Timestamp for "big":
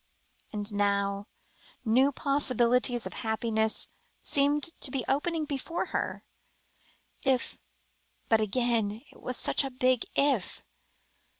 9.69-10.05